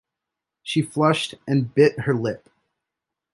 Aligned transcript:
She 0.63 0.81
flushed 0.81 1.35
and 1.47 1.75
bit 1.75 1.99
her 1.99 2.15
lip. 2.15 2.49